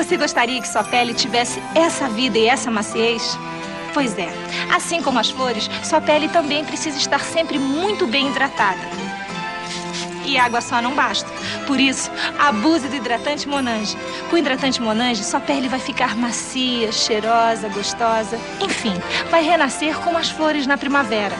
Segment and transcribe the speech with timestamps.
[0.00, 3.38] Você gostaria que sua pele tivesse essa vida e essa maciez?
[3.92, 4.30] Pois é,
[4.74, 8.80] assim como as flores, sua pele também precisa estar sempre muito bem hidratada.
[10.24, 11.28] E água só não basta.
[11.66, 13.94] Por isso, abuse do hidratante Monange.
[14.30, 18.40] Com o hidratante Monange, sua pele vai ficar macia, cheirosa, gostosa.
[18.58, 18.94] Enfim,
[19.30, 21.36] vai renascer como as flores na primavera.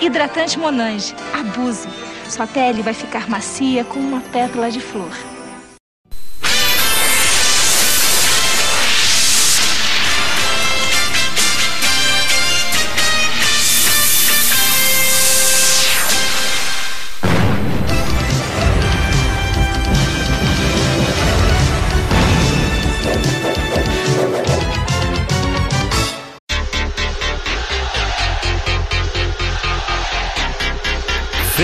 [0.00, 1.16] Hidratante Monange.
[1.32, 1.88] Abuse.
[2.28, 5.33] Sua pele vai ficar macia como uma pétala de flor.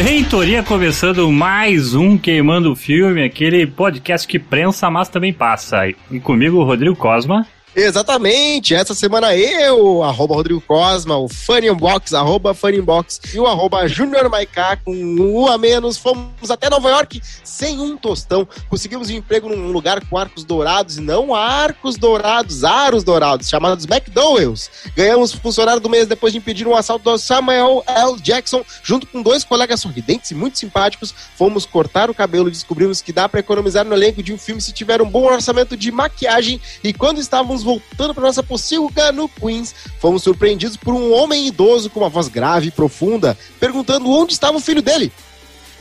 [0.03, 5.87] Reitoria começando mais um Queimando o Filme, aquele podcast que prensa, mas também passa.
[6.11, 7.47] E comigo, Rodrigo Cosma.
[7.74, 13.46] Exatamente, essa semana eu, arroba Rodrigo Cosma, o Funny Unbox, arroba Funny Unbox e o
[13.46, 19.09] arroba Junior Maiká com um a menos, fomos até Nova York sem um tostão, conseguimos
[19.09, 24.68] um emprego num lugar com arcos dourados e não arcos dourados, aros dourados, chamados McDowells.
[24.96, 28.21] Ganhamos funcionário do mês depois de impedir um assalto do Samuel L.
[28.21, 33.01] Jackson, junto com dois colegas sorridentes e muito simpáticos, fomos cortar o cabelo e descobrimos
[33.01, 35.93] que dá para economizar no elenco de um filme se tiver um bom orçamento de
[35.93, 41.47] maquiagem e quando estávamos voltando para nossa pocilga no Queens, fomos surpreendidos por um homem
[41.47, 45.13] idoso com uma voz grave e profunda, perguntando onde estava o filho dele.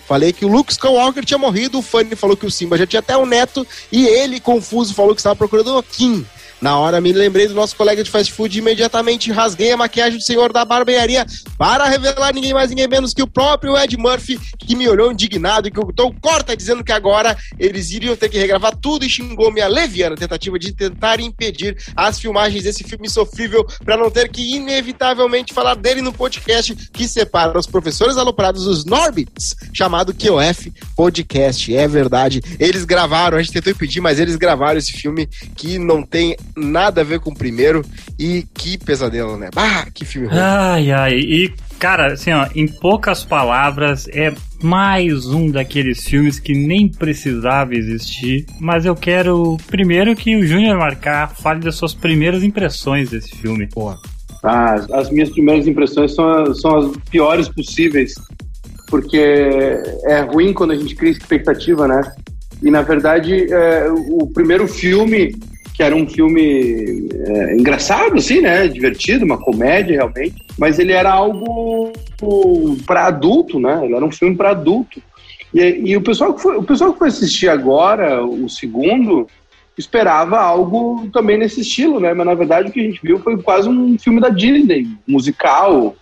[0.07, 2.99] Falei que o Luke Skywalker tinha morrido, o Fanny falou que o Simba já tinha
[2.99, 6.25] até um neto, e ele, confuso, falou que estava procurando o Kim.
[6.61, 10.17] Na hora me lembrei do nosso colega de fast food e imediatamente rasguei a maquiagem
[10.17, 11.25] do senhor da barbearia
[11.57, 15.67] para revelar ninguém mais, ninguém menos que o próprio Ed Murphy, que me olhou indignado
[15.67, 19.09] e que eu tô corta dizendo que agora eles iriam ter que regravar tudo e
[19.09, 24.29] xingou minha leviana tentativa de tentar impedir as filmagens desse filme sofrível para não ter
[24.29, 30.73] que inevitavelmente falar dele no podcast que separa os professores aloprados dos Norbits, chamado QF
[30.93, 31.73] Podcast.
[31.73, 36.03] É verdade, eles gravaram, a gente tentou impedir, mas eles gravaram esse filme que não
[36.03, 37.83] tem nada a ver com o primeiro.
[38.17, 39.49] E que pesadelo, né?
[39.55, 40.37] Ah, que filme ruim.
[40.39, 41.13] Ai, ai.
[41.13, 47.73] E, cara, assim, ó, em poucas palavras, é mais um daqueles filmes que nem precisava
[47.73, 48.45] existir.
[48.59, 53.67] Mas eu quero, primeiro, que o Júnior Marcar fale das suas primeiras impressões desse filme.
[53.67, 53.97] Porra.
[54.43, 58.13] Ah, as minhas primeiras impressões são, são as piores possíveis,
[58.87, 59.17] porque
[60.05, 62.01] é ruim quando a gente cria expectativa, né?
[62.61, 65.35] E na verdade, é, o primeiro filme
[65.79, 68.67] que era um filme é, engraçado, assim, né?
[68.67, 71.93] Divertido, uma comédia realmente, mas ele era algo
[72.85, 73.85] para adulto, né?
[73.85, 75.01] Ele era um filme para adulto.
[75.53, 79.25] E, e, o, pessoal que foi, o pessoal que foi assistir agora, o segundo,
[79.77, 82.13] esperava algo também nesse estilo, né?
[82.13, 85.95] Mas na verdade o que a gente viu foi quase um filme da Disney, musical,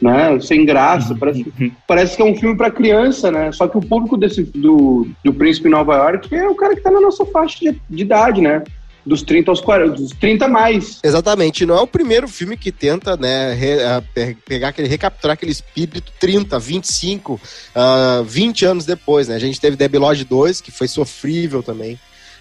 [0.00, 0.40] né?
[0.40, 1.14] Sem graça.
[1.14, 3.52] Parece, parece que é um filme para criança, né?
[3.52, 6.80] Só que o público desse, do, do Príncipe em Nova York é o cara que
[6.80, 8.62] está na nossa faixa de, de idade, né?
[9.04, 11.00] Dos 30 aos 40, dos 30 mais.
[11.02, 16.12] Exatamente, não é o primeiro filme que tenta, né, re, pegar aquele, recapturar aquele espírito
[16.20, 19.36] 30, 25, uh, 20 anos depois, né?
[19.36, 21.98] A gente teve Debbie Lodge 2, que foi sofrível também.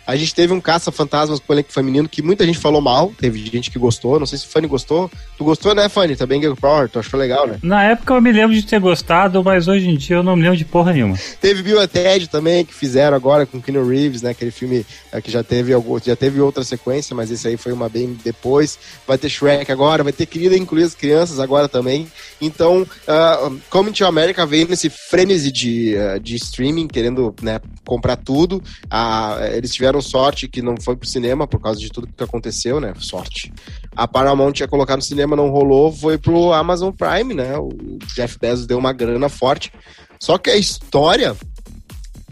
[0.09, 3.45] A gente teve um caça-fantasmas com o elenco feminino que muita gente falou mal, teve
[3.45, 5.07] gente que gostou, não sei se o Fanny gostou.
[5.37, 6.15] Tu gostou, né, Fanny?
[6.15, 7.59] Também Girl Power, tu achou legal, né?
[7.61, 10.41] Na época eu me lembro de ter gostado, mas hoje em dia eu não me
[10.41, 11.15] lembro de porra nenhuma.
[11.39, 15.29] Teve Bill Ted também, que fizeram agora com Keanu Reeves, né, aquele filme é, que
[15.29, 18.79] já teve, já teve outra sequência, mas esse aí foi uma bem depois.
[19.07, 22.07] Vai ter Shrek agora, vai ter Querida Incluir as Crianças agora também.
[22.41, 28.15] Então, uh, Coming to America veio nesse frenesi de, uh, de streaming, querendo né, comprar
[28.15, 28.55] tudo.
[28.85, 32.23] Uh, eles tiveram tiveram sorte que não foi pro cinema por causa de tudo que
[32.23, 32.93] aconteceu, né?
[32.99, 33.53] Sorte.
[33.95, 37.57] A Paramount tinha colocado no cinema, não rolou, foi pro Amazon Prime, né?
[37.57, 37.69] O
[38.15, 39.71] Jeff Bezos deu uma grana forte.
[40.19, 41.35] Só que a história,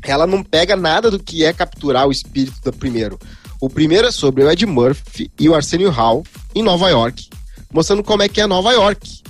[0.03, 3.19] ela não pega nada do que é capturar o espírito do primeiro.
[3.59, 7.30] O primeiro é sobre o Ed Murphy e o Arsenio Hall em Nova York,
[7.71, 9.26] mostrando como é que é Nova York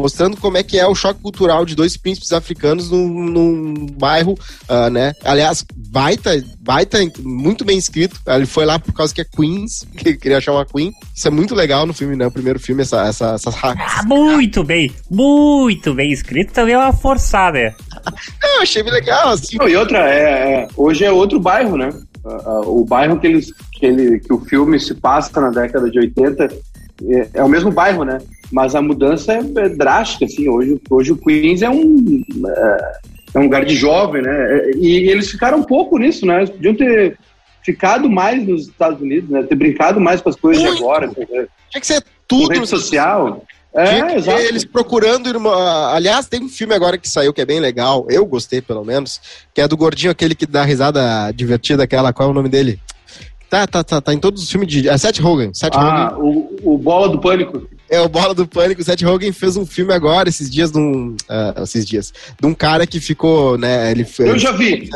[0.00, 4.32] mostrando como é que é o choque cultural de dois príncipes africanos num, num bairro,
[4.68, 5.12] uh, né?
[5.22, 8.18] Aliás, baita, baita, muito bem escrito.
[8.26, 10.92] Ele foi lá por causa que é Queens, que queria achar uma Queen.
[11.14, 12.26] Isso é muito legal no filme, né?
[12.26, 16.52] O primeiro filme, essa, essa, essas Ah, muito bem, muito bem escrito.
[16.52, 17.74] Também é uma forçada.
[18.42, 19.58] Não, achei bem legal, assim.
[19.60, 21.90] e outra, é, é, hoje é outro bairro, né?
[22.24, 25.98] Uh, o bairro que, eles, que, ele, que o filme se passa na década de
[25.98, 26.71] 80
[27.08, 28.18] é, é o mesmo bairro, né?
[28.50, 30.48] Mas a mudança é, é drástica, assim.
[30.48, 32.92] Hoje, hoje o Queens é um, é,
[33.34, 34.70] é um lugar de jovem, né?
[34.76, 36.38] E, e eles ficaram um pouco nisso, né?
[36.38, 37.18] Eles podiam ter
[37.62, 39.42] ficado mais nos Estados Unidos, né?
[39.42, 40.76] Ter brincado mais com as coisas Muito.
[40.76, 41.08] de agora.
[41.08, 43.44] Tinha que ser tudo rede social.
[43.74, 44.38] É, exato.
[44.38, 45.54] eles procurando irmã.
[45.94, 48.06] Aliás, tem um filme agora que saiu que é bem legal.
[48.10, 49.20] Eu gostei, pelo menos.
[49.54, 52.12] Que é do gordinho, aquele que dá risada divertida, aquela.
[52.12, 52.78] Qual é o nome dele?
[53.52, 54.88] Tá, tá, tá, tá em todos os filmes de.
[54.88, 55.52] É Seth Rogen.
[55.52, 57.68] Seth Ah, o, o Bola do Pânico.
[57.90, 58.82] É o Bola do Pânico.
[58.82, 61.14] Seth Rogen fez um filme agora, esses dias, de um.
[61.28, 62.14] ah, esses dias.
[62.40, 63.90] De um cara que ficou, né?
[63.90, 64.30] Ele foi.
[64.30, 64.88] Eu já vi.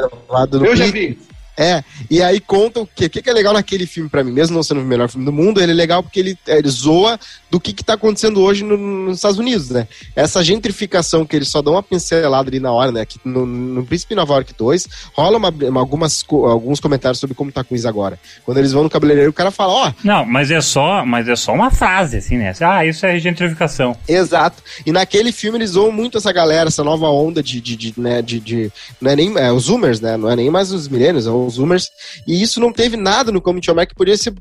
[0.53, 1.19] Eu já vi.
[1.59, 4.55] É, e aí conta o que, o que é legal naquele filme pra mim, mesmo
[4.55, 7.19] não sendo o melhor filme do mundo, ele é legal porque ele, ele zoa
[7.57, 9.89] do que, que tá acontecendo hoje no- nos Estados Unidos, né?
[10.15, 13.07] Essa gentrificação que eles só dão uma pincelada ali na hora, né?
[13.07, 17.51] Que no, no Príncipe Nova York 2, rola uma, uma- algumas, alguns comentários sobre como
[17.51, 18.19] tá com isso agora.
[18.45, 21.35] Quando eles vão no cabeleireiro, o cara fala, ó, Não, mas é só, mas é
[21.37, 22.53] só uma frase, assim, né?
[22.61, 23.97] Ah, isso é gentrificação.
[24.07, 24.63] Exato.
[24.85, 28.21] E naquele filme eles zoam muito essa galera, essa nova onda de, de, de, né,
[28.21, 28.71] de, de-
[29.01, 30.17] não é nem é, os Zoomers, né?
[30.19, 31.89] Não é nem mais os milênios, é os Zoomers.
[32.27, 34.35] E isso não teve nada no Comedy Mac, podia ser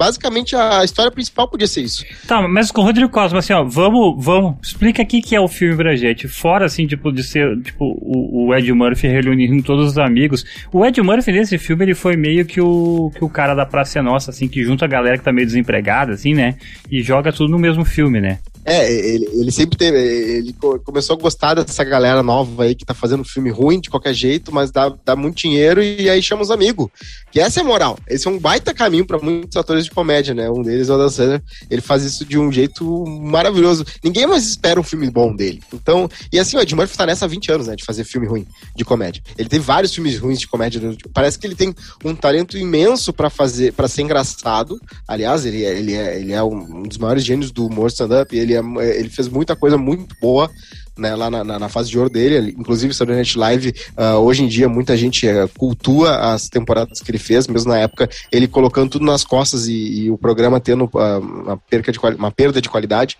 [0.00, 2.06] basicamente a história principal podia ser isso.
[2.26, 5.46] Tá, mas com o Rodrigo Cosma, assim, ó, vamos, vamos, explica aqui que é o
[5.46, 6.26] filme pra gente.
[6.26, 10.42] Fora, assim, tipo, de ser, tipo, o, o Ed Murphy reunindo todos os amigos.
[10.72, 14.02] O Ed Murphy nesse filme, ele foi meio que o, que o cara da Praça
[14.02, 16.54] Nossa, assim, que junta a galera que tá meio desempregada, assim, né?
[16.90, 18.38] E joga tudo no mesmo filme, né?
[18.64, 19.98] É, ele, ele sempre teve.
[19.98, 23.88] Ele co- começou a gostar dessa galera nova aí que tá fazendo filme ruim de
[23.90, 26.88] qualquer jeito, mas dá, dá muito dinheiro e aí chama os amigos.
[27.32, 27.98] Que essa é a moral.
[28.08, 30.50] Esse é um baita caminho pra muitos atores de comédia, né?
[30.50, 31.42] Um deles é o Dan Sandler.
[31.70, 33.84] Ele faz isso de um jeito maravilhoso.
[34.04, 35.60] Ninguém mais espera um filme bom dele.
[35.72, 37.76] Então, e assim, o Ed Murphy tá nessa há 20 anos, né?
[37.76, 38.46] De fazer filme ruim
[38.76, 39.22] de comédia.
[39.38, 40.80] Ele tem vários filmes ruins de comédia.
[41.14, 41.74] Parece que ele tem
[42.04, 44.78] um talento imenso pra fazer, para ser engraçado.
[45.08, 48.36] Aliás, ele é, ele é, ele é um dos maiores gênios do humor stand-up.
[48.36, 48.60] Ele, é,
[48.98, 50.50] ele fez muita coisa muito boa.
[50.98, 54.18] Né, lá na, na, na fase de ouro dele, ele- inclusive Saturday Night Live, ah,
[54.18, 58.06] hoje em dia muita gente eh, cultua as temporadas que ele fez, mesmo na época
[58.30, 62.30] ele colocando tudo nas costas e, e o programa tendo ah, uma, perca de, uma
[62.30, 63.16] perda de qualidade.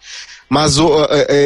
[0.46, 0.84] Mas ah,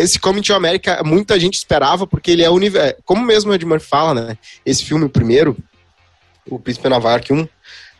[0.02, 2.96] esse Coming to America, muita gente esperava, porque ele é universo.
[3.04, 4.38] Como mesmo o Ed Murphy fala, né?
[4.66, 5.56] Esse filme, o primeiro,
[6.50, 7.48] o Príncipe Nova York 1,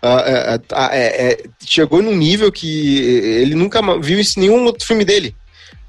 [0.02, 4.64] ah, é, é, é, é, chegou num nível que ele nunca viu isso em nenhum
[4.64, 5.36] outro filme dele.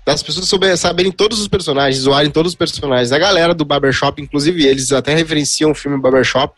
[0.06, 3.12] Das pessoas souber, saberem todos os personagens, zoarem todos os personagens.
[3.12, 6.54] A galera do Barbershop, inclusive, eles até referenciam o filme Barbershop,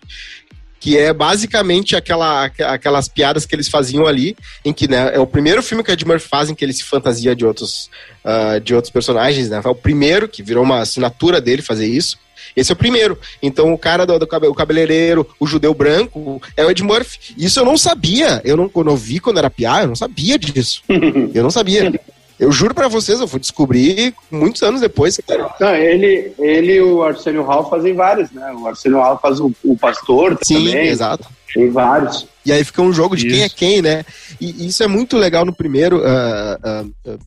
[0.80, 4.36] que é basicamente aquela, aqu- aquelas piadas que eles faziam ali,
[4.66, 6.74] em que né, é o primeiro filme que a Ed Murphy faz em que ele
[6.74, 7.90] se fantasia de outros,
[8.24, 9.62] ah, de outros personagens, né?
[9.62, 12.18] Foi o primeiro que virou uma assinatura dele fazer isso.
[12.56, 13.18] Esse é o primeiro.
[13.42, 17.34] Então, o cara do, do o cabeleireiro, o judeu branco, é o Ed Murphy.
[17.38, 18.42] Isso eu não sabia.
[18.44, 20.82] Eu não, quando eu vi quando era piá, eu não sabia disso.
[21.34, 22.00] Eu não sabia.
[22.40, 25.20] Eu juro pra vocês, eu fui descobrir muitos anos depois.
[25.28, 25.50] cara.
[25.60, 28.54] Não, ele, ele e o Arsenio Hall fazem vários, né?
[28.54, 30.88] O Arsenio Hall faz o, o Pastor Sim, também.
[30.88, 31.28] exato.
[31.54, 32.28] Tem vários.
[32.48, 33.56] E aí fica um jogo de quem é Isso.
[33.56, 34.06] quem, né?
[34.40, 36.02] E e isso é muito legal no primeiro.
[36.06, 36.86] ah, ah,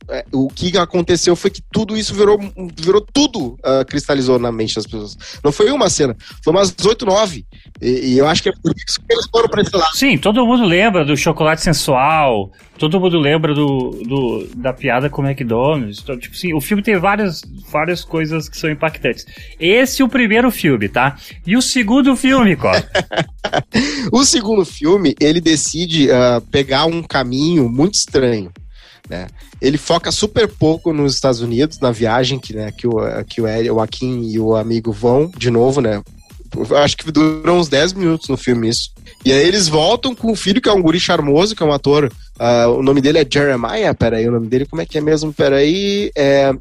[0.08, 2.38] ah, o que aconteceu foi que tudo isso virou,
[2.76, 5.16] virou tudo cristalizou na mente das pessoas.
[5.44, 7.44] Não foi uma cena, foi umas 8, 9.
[7.82, 9.94] E, e eu acho que é por isso que eles foram pra esse lado.
[9.96, 15.22] Sim, todo mundo lembra do chocolate sensual, todo mundo lembra do, do- da piada com
[15.22, 16.00] o McDonald's.
[16.02, 19.26] Então, tipo assim, o filme tem várias, várias coisas que são impactantes.
[19.58, 21.16] Esse é o primeiro filme, tá?
[21.46, 22.88] E o segundo filme, Costa?
[24.12, 28.52] O segundo filme, ele decide ah, pegar um caminho muito estranho.
[29.08, 29.26] Né?
[29.60, 32.94] Ele foca super pouco nos Estados Unidos, na viagem que, né, que, o,
[33.28, 36.02] que o, Eri- o Akin e o amigo vão de novo, né?
[36.82, 38.90] Acho que dura uns 10 minutos no filme isso.
[39.24, 41.72] E aí eles voltam com o filho, que é um guri charmoso, que é um
[41.72, 42.10] ator.
[42.38, 45.32] ah, o nome dele é Jeremiah, peraí, o nome dele, como é que é mesmo?
[45.32, 46.52] Peraí, é.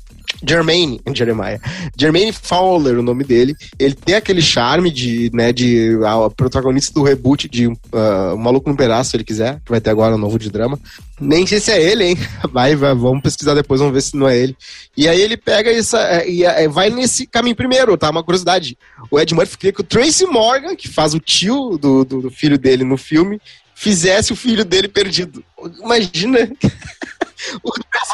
[0.45, 1.59] Jermaine, Jeremiah.
[1.97, 3.55] Jermaine Fowler, o nome dele.
[3.77, 8.69] Ele tem aquele charme de, né, de a, protagonista do reboot de ah, O Maluco
[8.69, 10.79] no Pedaço, se ele quiser, que vai ter agora um novo de drama.
[11.19, 12.17] Nem sei se é ele, hein?
[12.51, 14.55] Vai, vai, vamos pesquisar depois, vamos ver se não é ele.
[14.95, 15.99] E aí ele pega essa.
[15.99, 18.09] é, E é, vai nesse caminho primeiro, tá?
[18.09, 18.77] Uma curiosidade.
[19.11, 22.31] O Ed Murphy queria que o Tracy Morgan, que faz o tio do, do, do
[22.31, 23.39] filho dele no filme,
[23.75, 25.43] fizesse o filho dele perdido.
[25.83, 26.49] Imagina.
[27.63, 27.71] o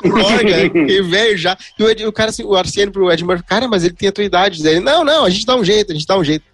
[0.10, 1.58] Morgan, que velho já.
[1.78, 4.10] E o, Ed- o cara, assim, o Arsênio pro Ed Murphy, cara, mas ele tem
[4.10, 4.66] a tua idade.
[4.68, 6.46] Ele, não, não, a gente dá um jeito, a gente dá um jeito.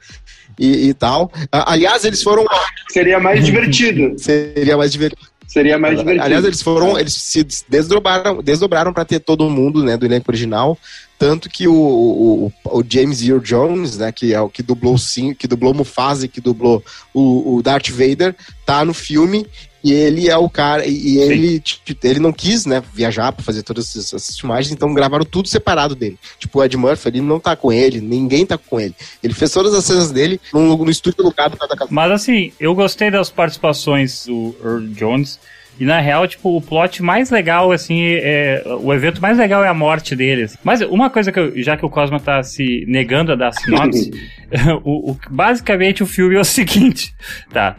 [0.59, 1.31] E, e tal.
[1.51, 2.45] Aliás, eles foram.
[2.89, 4.13] Seria mais divertido.
[4.17, 5.31] Seria mais divertido.
[5.51, 6.23] Seria mais divertido.
[6.23, 10.77] Aliás, eles foram, eles se desdobraram, desdobraram para ter todo mundo, né, do elenco original,
[11.19, 15.33] tanto que o, o, o James Earl Jones, né, que é o que dublou sim,
[15.33, 16.81] que dublou Mufasa que dublou
[17.13, 18.33] o, o Darth Vader,
[18.65, 19.45] tá no filme
[19.83, 21.63] E ele é o cara, e ele,
[22.03, 26.19] ele não quis, né, viajar para fazer todas essas filmagens, então gravaram tudo separado dele.
[26.37, 28.95] Tipo, o Ed Murphy, ele não tá com ele, ninguém tá com ele.
[29.23, 31.89] Ele fez todas as cenas dele no, no estúdio alugado da casa.
[31.91, 35.39] Mas assim, eu gostei das participações do Earl Jones.
[35.81, 38.61] E na real, tipo, o plot mais legal, assim, é.
[38.83, 40.55] O evento mais legal é a morte deles.
[40.63, 44.11] Mas uma coisa que eu, já que o Cosma tá se negando a dar sinopse,
[44.85, 47.15] o, o, basicamente o filme é o seguinte,
[47.51, 47.75] tá?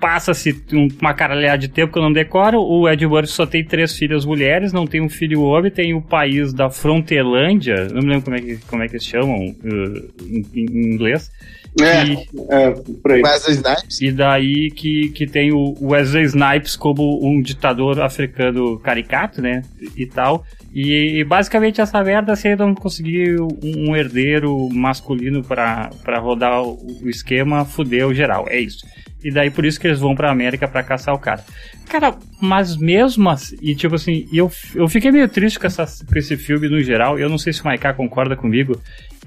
[0.00, 0.64] Passa-se
[0.98, 2.58] uma caralhada de tempo que eu não decoro.
[2.58, 6.00] O Ed Murphy só tem três filhas mulheres, não tem um filho homem, tem o
[6.00, 10.10] país da Frontelândia, não me lembro como é que, como é que eles chamam uh,
[10.22, 11.30] em, em inglês.
[11.80, 12.70] É, e, é,
[13.02, 13.22] por aí.
[13.22, 14.00] Wesley Snipes.
[14.00, 19.62] E daí que, que tem o Wesley Snipes como um ditador africano caricato, né?
[19.96, 20.44] E tal.
[20.74, 26.62] E, e basicamente essa merda, se ele não conseguir um, um herdeiro masculino para rodar
[26.62, 28.46] o, o, esquema, fudeu geral.
[28.48, 28.84] É isso.
[29.24, 31.42] E daí por isso que eles vão pra América para caçar o cara.
[31.88, 36.18] Cara, mas mesmo assim, e tipo assim, eu, eu fiquei meio triste com, essa, com
[36.18, 37.18] esse filme no geral.
[37.18, 38.80] Eu não sei se o Maiká concorda comigo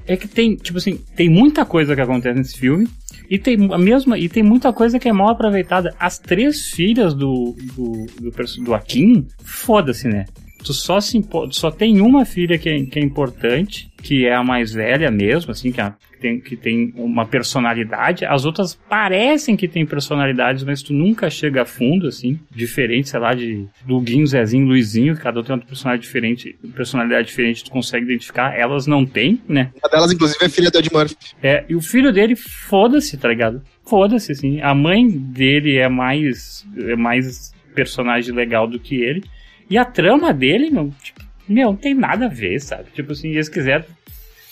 [0.09, 2.87] é que tem, tipo assim, tem muita coisa que acontece nesse filme.
[3.29, 5.95] E tem a mesma, e tem muita coisa que é mal aproveitada.
[5.99, 10.25] As três filhas do, do, do, do Akin, foda-se, né?
[10.63, 14.43] Tu só, se, só tem uma filha que é, que é importante, que é a
[14.43, 18.25] mais velha mesmo, assim, que, é, que, tem, que tem uma personalidade.
[18.25, 23.19] As outras parecem que têm personalidades, mas tu nunca chega a fundo, assim, diferente, sei
[23.19, 28.05] lá, de Duguinho, Zezinho, Luizinho, cada um tem uma personalidade diferente, personalidade diferente, tu consegue
[28.05, 28.53] identificar.
[28.57, 29.71] Elas não têm, né?
[29.81, 31.15] Uma delas, inclusive, é filha do Ed Murphy.
[31.41, 33.61] É, e o filho dele, foda-se, tá ligado?
[33.85, 34.61] Foda-se, assim.
[34.61, 39.23] A mãe dele é mais, é mais personagem legal do que ele.
[39.69, 42.85] E a trama dele, meu, tipo, meu, não tem nada a ver, sabe?
[42.93, 43.85] Tipo assim, eles quiseram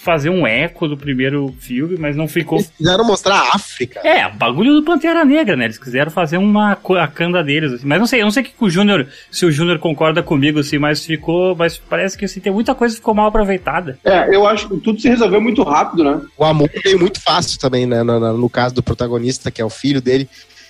[0.08, 2.60] fazer um eco do primeiro filme, mas não ficou.
[2.60, 4.00] Eles quiseram mostrar a África.
[4.08, 5.66] É, bagulho do Pantera Negra, né?
[5.66, 7.86] Eles quiseram fazer uma a canda deles, assim.
[7.86, 10.78] Mas não sei, eu não sei que o Júnior, se o Júnior concorda comigo, assim,
[10.78, 11.54] mas ficou.
[11.58, 14.00] Mas parece que assim, tem muita coisa que ficou mal aproveitada.
[14.06, 16.22] É, eu acho que tudo se resolveu muito rápido, né?
[16.38, 18.02] O amor veio muito fácil também, né?
[18.02, 20.30] No, no, no caso do protagonista, que é o filho dele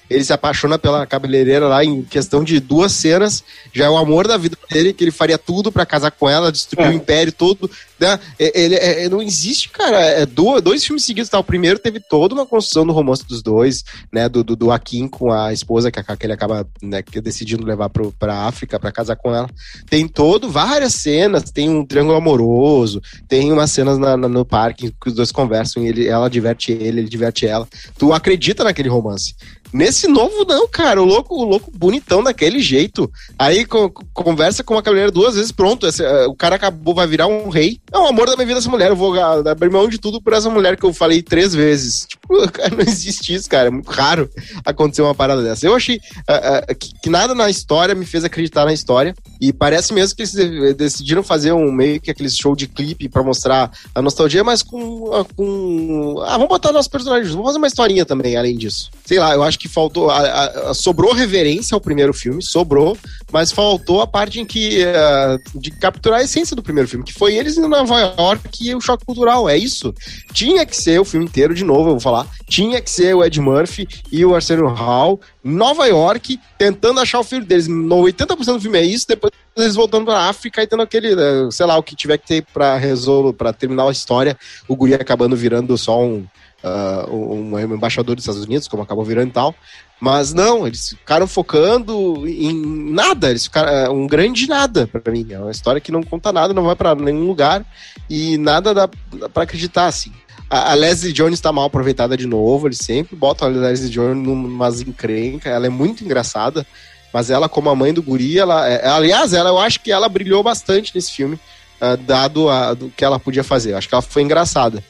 [0.10, 3.44] ele se apaixona pela cabeleireira lá em questão de duas cenas.
[3.74, 6.52] Já é o amor da vida dele, que ele faria tudo para casar com ela,
[6.52, 6.90] destruir é.
[6.90, 7.70] o império todo.
[8.00, 8.20] Né?
[8.38, 10.00] Ele, é, é, não existe, cara.
[10.00, 11.30] É dois, dois filmes seguidos.
[11.30, 11.40] Tá?
[11.40, 14.30] O primeiro teve toda uma construção do romance dos dois, né?
[14.30, 18.12] Do, do, do Akin com a esposa, que, que ele acaba né, decidindo levar pro,
[18.14, 19.50] pra África para casar com ela.
[19.90, 21.52] Tem todo, várias cenas.
[21.52, 25.84] Tem um triângulo amoroso, tem umas cenas na, na, no parque que os dois conversam
[25.84, 27.68] e ele, ela diverte ele, ele diverte ela.
[27.98, 29.36] Tu acredita naquele romance.
[29.74, 31.02] Nesse novo, não, cara.
[31.02, 33.12] O louco, o louco bonitão daquele jeito.
[33.38, 35.86] Aí co conversa com uma cabeleireira duas vezes, pronto.
[35.86, 37.80] Esse, uh, o cara acabou, vai virar um rei.
[37.92, 38.90] É o amor da minha vida essa mulher.
[38.90, 42.06] Eu vou uh, abrir mão de tudo por essa mulher que eu falei três vezes.
[42.06, 43.68] Tipo, cara, não existe isso, cara.
[43.68, 44.30] É muito raro
[44.66, 45.66] acontecer uma parada dessa.
[45.66, 49.14] Eu achei uh, que, que, nada na história me fez acreditar na história.
[49.40, 53.24] E parece mesmo que eles decidiram fazer um meio que aquele show de clipe para
[53.24, 56.24] mostrar a nostalgia, mas com, com.
[56.26, 57.32] Ah, vamos botar nossos personagens.
[57.32, 58.90] Vamos fazer uma historinha também, além disso.
[59.06, 60.10] Sei lá, eu acho que faltou.
[60.10, 62.98] A, a, sobrou reverência ao primeiro filme, sobrou,
[63.32, 64.84] mas faltou a parte em que.
[64.84, 68.76] Uh, de capturar a essência do primeiro filme, que foi eles em Nova York e
[68.76, 69.50] o choque cultural.
[69.50, 69.94] É isso.
[70.34, 72.28] Tinha que ser o filme inteiro, de novo, eu vou falar.
[72.48, 77.24] Tinha que ser o Ed Murphy e o Arsenio Hall Nova York, tentando achar o
[77.24, 77.68] filho deles.
[77.68, 81.50] No 80% do filme é isso, depois eles voltando pra África e tendo aquele, eh,
[81.52, 84.38] sei lá, o que tiver que ter pra resolver, pra terminar a história,
[84.68, 86.26] o guri acabando virando só um
[86.64, 89.56] uh, um embaixador dos Estados Unidos, como acabou virando e tal.
[90.00, 92.54] Mas não, eles ficaram focando em
[92.92, 95.26] nada, eles ficaram é, um grande nada para mim.
[95.30, 97.66] É uma história que não conta nada, não vai para nenhum lugar
[98.08, 98.88] e nada dá,
[99.34, 100.12] para acreditar assim.
[100.50, 104.82] A, Leslie Jones está mal aproveitada de novo, eles sempre botam a Leslie Jones numas
[104.82, 106.66] encrencas, ela é muito engraçada,
[107.12, 110.08] mas ela como a mãe do guri, ela, é, aliás, ela eu acho que ela
[110.08, 111.38] brilhou bastante nesse filme,
[111.82, 112.46] uh, dado
[112.76, 113.72] do que ela podia fazer.
[113.72, 114.82] Eu acho que ela foi engraçada.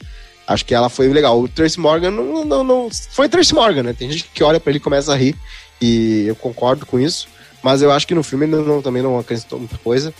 [0.48, 1.38] Acho que ela foi legal.
[1.38, 3.92] O Tracy Morgan não, não, não foi Tracy Morgan, né?
[3.92, 5.36] Tem gente que olha para ele e começa a rir
[5.78, 7.28] e eu concordo com isso.
[7.62, 10.14] Mas eu acho que no filme ele não, também não acrescentou muita coisa.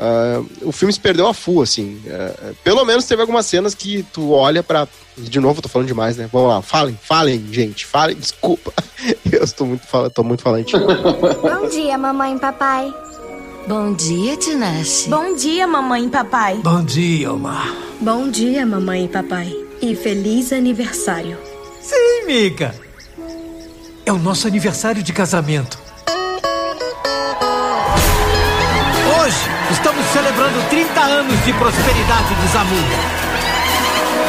[0.00, 2.00] Uh, o filme se perdeu a full, assim.
[2.06, 6.16] Uh, pelo menos teve algumas cenas que tu olha para De novo, tô falando demais,
[6.16, 6.30] né?
[6.32, 8.72] Vamos lá, falem, falem, gente, falem, desculpa.
[9.30, 10.72] Eu estou muito, tô muito falante.
[10.78, 12.94] Bom dia, mamãe e papai.
[13.68, 15.10] Bom dia, Tinashe.
[15.10, 16.58] Bom dia, mamãe e papai.
[16.64, 17.70] Bom dia, Omar.
[18.00, 19.54] Bom dia, mamãe e papai.
[19.82, 21.36] E feliz aniversário.
[21.82, 22.74] Sim, Mika.
[24.06, 25.78] É o nosso aniversário de casamento.
[29.20, 29.36] Hoje
[29.70, 32.96] estamos celebrando 30 anos de prosperidade de Zamunda.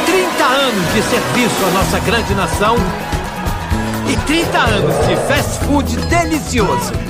[0.04, 2.76] 30 anos de serviço à nossa grande nação
[4.06, 7.09] e 30 anos de fast food delicioso.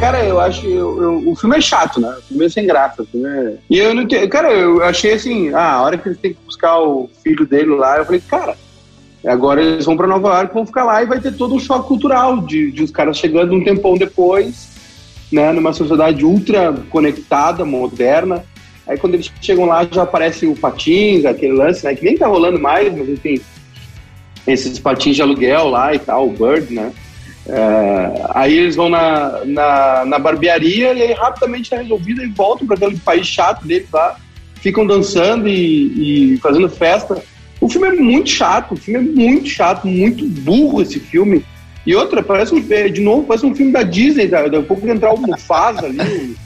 [0.00, 0.64] Cara, eu acho.
[0.64, 2.08] Eu, eu, o filme é chato, né?
[2.18, 3.02] O filme é sem graça.
[3.02, 3.54] É...
[3.68, 4.28] E eu não tenho.
[4.28, 5.52] Cara, eu achei assim.
[5.52, 8.56] Ah, a hora que eles têm que buscar o filho dele lá, eu falei, cara.
[9.26, 11.88] Agora eles vão para Nova York, vão ficar lá e vai ter todo um choque
[11.88, 14.68] cultural de, de os caras chegando um tempão depois,
[15.32, 18.44] né, numa sociedade ultra conectada, moderna.
[18.86, 22.28] Aí quando eles chegam lá já aparece o patins, aquele lance, né, que nem tá
[22.28, 23.40] rolando mais, mas enfim,
[24.46, 26.92] esses patins de aluguel lá e tal, o Bird, né.
[27.46, 32.66] É, aí eles vão na, na, na, barbearia e aí rapidamente é resolvido e voltam
[32.66, 34.16] para aquele país chato deles lá,
[34.56, 37.22] ficam dançando e, e fazendo festa.
[37.60, 41.44] O filme é muito chato, o filme é muito chato, muito burro esse filme.
[41.86, 44.86] E outra, parece um, é, de novo, parece um filme da Disney, daqui a pouco
[44.86, 46.36] entrar o Mufasa ali,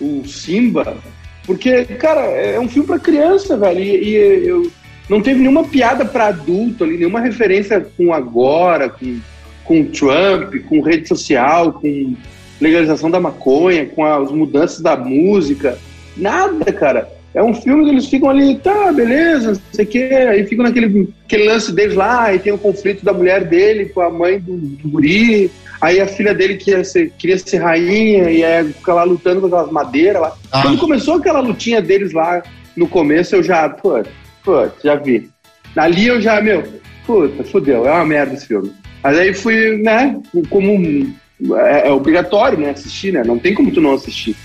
[0.00, 0.96] o, o, Simba.
[1.44, 3.80] Porque, cara, é um filme para criança, velho.
[3.80, 4.14] E, e,
[4.48, 4.70] eu,
[5.08, 9.20] não teve nenhuma piada para adulto ali, nenhuma referência com agora, com,
[9.66, 12.14] com Trump, com rede social, com
[12.60, 15.78] legalização da maconha, com as mudanças da música.
[16.16, 17.16] Nada, cara.
[17.34, 20.64] É um filme que eles ficam ali, tá, beleza, não sei o quê, aí ficam
[20.64, 24.38] naquele aquele lance deles lá, e tem o conflito da mulher dele com a mãe
[24.38, 28.94] do, do guri, aí a filha dele queria ser, queria ser rainha, e aí fica
[28.94, 30.34] lá lutando com aquelas madeiras lá.
[30.50, 30.62] Ah.
[30.62, 32.42] Quando começou aquela lutinha deles lá
[32.74, 34.02] no começo, eu já, pô,
[34.42, 35.28] pô, já vi.
[35.76, 36.64] Ali eu já, meu,
[37.06, 38.72] puta, fudeu, é uma merda esse filme.
[39.02, 41.14] Mas aí fui, né, como
[41.56, 44.36] é, é obrigatório, né, assistir, né, não tem como tu não assistir.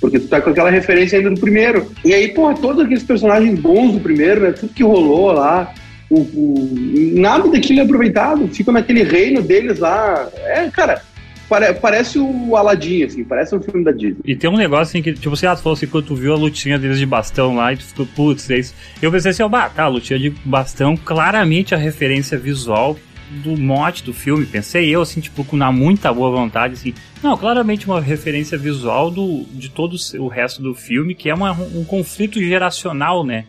[0.00, 1.90] Porque tu tá com aquela referência ainda do primeiro.
[2.04, 4.52] E aí, porra, todos aqueles personagens bons do primeiro, né?
[4.52, 5.74] Tudo que rolou lá.
[6.08, 6.70] O, o,
[7.16, 8.46] nada daquilo é aproveitado.
[8.48, 10.28] Fica naquele reino deles lá.
[10.36, 11.02] É, cara,
[11.48, 14.18] pare, parece o Aladdin, assim, parece um filme da Disney.
[14.24, 16.36] E tem um negócio assim que, tipo, você ah, falou assim, quando tu viu a
[16.36, 18.74] lutinha deles de bastão lá e tu ficou, putz, é isso.
[19.02, 22.96] Eu pensei assim, ó, bah, tá, a lutinha de bastão, claramente a referência visual
[23.30, 26.94] do mote do filme, pensei eu, assim, tipo, com muita boa vontade, assim.
[27.22, 31.52] Não, claramente uma referência visual do, de todo o resto do filme, que é uma,
[31.52, 33.44] um conflito geracional, né?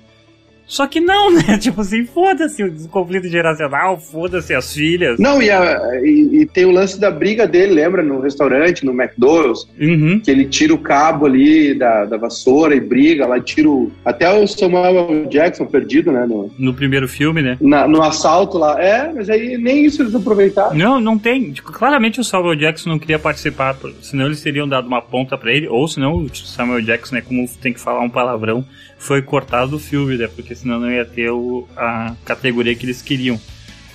[0.70, 1.58] Só que não, né?
[1.60, 5.20] Tipo assim, foda-se o conflito geracional, foda-se as filhas.
[5.20, 8.04] Não, e, a, e, e, tem o lance da briga dele, lembra?
[8.04, 10.22] No restaurante, no McDonald's, uhum.
[10.24, 13.92] que ele tira o cabo ali da, da vassoura e briga, lá tira o.
[14.06, 16.26] Até o Samuel Jackson perdido, né?
[16.28, 17.58] No, no primeiro filme, né?
[17.60, 18.80] Na, no assalto lá.
[18.80, 20.76] É, mas aí nem isso eles aproveitaram.
[20.76, 21.52] Não, não tem.
[21.52, 25.52] Tipo, claramente o Samuel Jackson não queria participar, senão eles teriam dado uma ponta para
[25.52, 28.64] ele, ou senão o Samuel Jackson, né, como tem que falar um palavrão,
[29.00, 30.28] foi cortado do filme, né?
[30.28, 33.40] Porque senão não ia ter o, a categoria que eles queriam.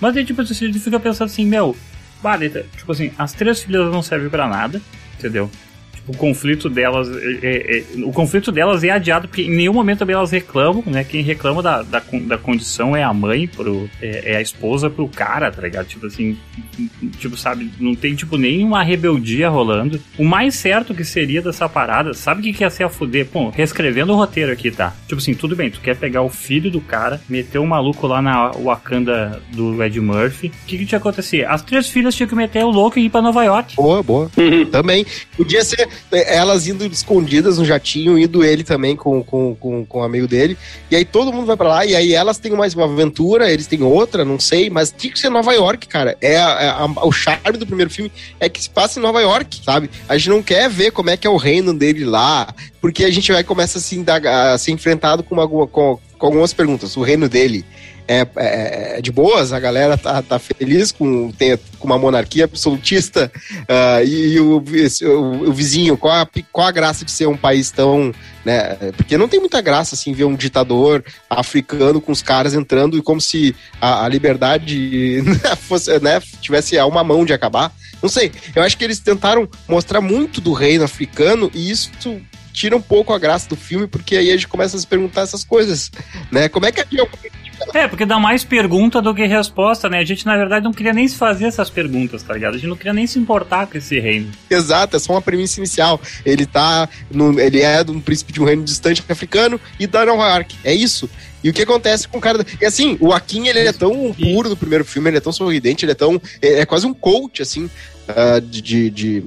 [0.00, 1.77] Mas aí, tipo, a gente fica pensando assim, meu,
[2.22, 4.81] Bareta, tipo assim, as três filhas não servem para nada,
[5.18, 5.50] entendeu?
[6.06, 10.00] O conflito delas é, é, é, o conflito delas é adiado porque em nenhum momento
[10.00, 11.04] também elas reclamam, né?
[11.04, 15.08] Quem reclama da, da, da condição é a mãe pro é, é, a esposa pro
[15.08, 15.86] cara, tá ligado?
[15.86, 16.36] Tipo assim,
[17.18, 20.00] tipo sabe, não tem tipo nenhuma rebeldia rolando.
[20.18, 23.26] O mais certo que seria dessa parada, sabe o que, que ia ser a fuder?
[23.26, 24.94] Pô, reescrevendo o roteiro aqui, tá?
[25.08, 28.20] Tipo assim, tudo bem, tu quer pegar o filho do cara, meter o maluco lá
[28.20, 30.48] na Wakanda do Ed Murphy.
[30.48, 31.46] O que, que tinha acontecer?
[31.46, 33.76] As três filhas tinham que meter o louco e ir pra Nova York.
[33.76, 34.30] Boa, boa.
[34.70, 35.06] Também.
[35.36, 40.02] Podia ser elas indo escondidas no jatinho, indo ele também com, com, com, com o
[40.02, 40.57] amigo dele.
[40.90, 43.66] E aí todo mundo vai para lá, e aí elas têm mais uma aventura, eles
[43.66, 46.16] têm outra, não sei, mas tinha que ser Nova York, cara.
[46.20, 49.20] É, a, é a, o charme do primeiro filme é que se passa em Nova
[49.20, 49.90] York, sabe?
[50.09, 53.11] A gente não quer ver como é que é o reino dele lá, porque a
[53.11, 56.96] gente vai começar assim, a ser enfrentado com, uma, com, com algumas perguntas.
[56.96, 57.64] O reino dele
[58.06, 62.44] é, é, é, de boas, a galera tá, tá feliz com, tem, com uma monarquia
[62.44, 63.30] absolutista
[63.62, 67.36] uh, e, e o, o, o, vizinho, qual a, qual a graça de ser um
[67.36, 68.12] país tão.
[68.44, 72.98] Né, porque não tem muita graça assim ver um ditador africano com os caras entrando
[72.98, 75.22] e como se a, a liberdade
[75.66, 77.72] fosse, né, tivesse a uma mão de acabar.
[78.02, 81.90] Não sei, eu acho que eles tentaram mostrar muito do reino africano e isso
[82.52, 85.22] tira um pouco a graça do filme, porque aí a gente começa a se perguntar
[85.22, 85.90] essas coisas,
[86.30, 86.48] né?
[86.48, 86.84] Como é que é
[87.72, 89.98] é, porque dá mais pergunta do que resposta, né?
[89.98, 92.54] A gente, na verdade, não queria nem se fazer essas perguntas, tá ligado?
[92.54, 94.30] A gente não queria nem se importar com esse reino.
[94.48, 96.00] Exato, é só uma premissa inicial.
[96.24, 96.88] Ele tá.
[97.10, 100.56] No, ele é um príncipe de um reino distante africano e da Nova York.
[100.64, 101.08] É isso.
[101.42, 102.44] E o que acontece com o cara.
[102.60, 105.84] E assim, o Akin, ele é tão puro no primeiro filme, ele é tão sorridente,
[105.84, 106.20] ele é tão.
[106.40, 107.64] É, quase um coach, assim,
[108.08, 109.24] uh, de, de, de.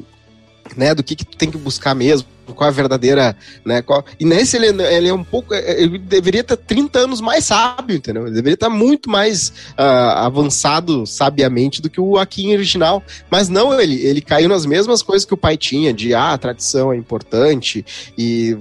[0.75, 3.81] né, do que, que tu tem que buscar mesmo qual a verdadeira, né?
[3.81, 4.03] Qual...
[4.19, 8.23] E nesse ele, ele é um pouco, ele deveria estar 30 anos mais sábio, entendeu?
[8.23, 13.79] Ele deveria estar muito mais uh, avançado sabiamente do que o Akin original, mas não,
[13.79, 16.97] ele, ele caiu nas mesmas coisas que o pai tinha, de ah, a tradição é
[16.97, 17.85] importante
[18.17, 18.55] e,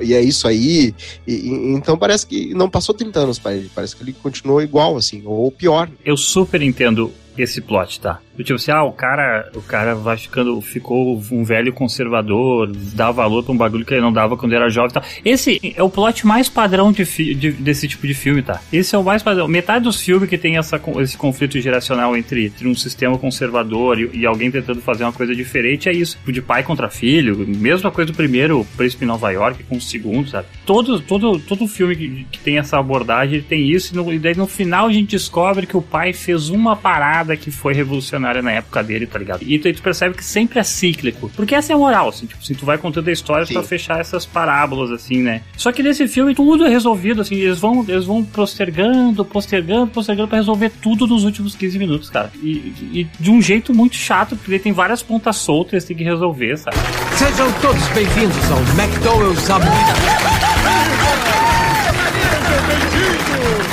[0.00, 0.94] e é isso aí,
[1.26, 4.62] e, e, então parece que não passou 30 anos para ele, parece que ele continuou
[4.62, 5.88] igual, assim, ou pior.
[6.04, 8.20] Eu super entendo esse plot, tá?
[8.36, 13.42] Tipo assim, ah, o cara, o cara vai ficando, ficou um velho conservador, dá valor
[13.42, 15.02] pra um bagulho que ele não dava quando era jovem e tal.
[15.24, 18.60] Esse é o plot mais padrão de, de, desse tipo de filme, tá?
[18.72, 19.48] Esse é o mais padrão.
[19.48, 24.10] Metade dos filmes que tem essa, esse conflito geracional entre, entre um sistema conservador e,
[24.20, 26.18] e, alguém tentando fazer uma coisa diferente é isso.
[26.26, 30.28] De pai contra filho, mesma coisa do primeiro Príncipe em Nova York com o segundo,
[30.28, 30.46] sabe?
[30.66, 34.36] Todo, todo, todo filme que, que tem essa abordagem tem isso e, no, e daí
[34.36, 38.52] no final a gente descobre que o pai fez uma parada que foi revolucionária na
[38.52, 39.42] época dele, tá ligado?
[39.42, 41.30] E tu, tu percebe que sempre é cíclico.
[41.34, 44.00] Porque essa é a moral, assim, tipo, assim, tu vai contando a história para fechar
[44.00, 45.40] essas parábolas, assim, né?
[45.56, 50.28] Só que nesse filme tudo é resolvido, assim, eles vão, eles vão postergando, postergando, postergando
[50.28, 52.30] pra resolver tudo nos últimos 15 minutos, cara.
[52.42, 55.96] E, e de um jeito muito chato, porque ele tem várias pontas soltas, eles têm
[55.96, 56.76] que resolver, sabe?
[57.16, 59.46] Sejam todos bem-vindos ao McDonald's